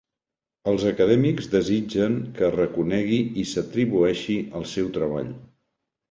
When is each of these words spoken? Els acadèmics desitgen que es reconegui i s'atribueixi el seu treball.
Els 0.69 0.83
acadèmics 0.91 1.49
desitgen 1.55 2.15
que 2.39 2.45
es 2.47 2.55
reconegui 2.55 3.19
i 3.41 3.45
s'atribueixi 3.49 4.39
el 4.61 4.65
seu 4.71 4.89
treball. 4.97 5.29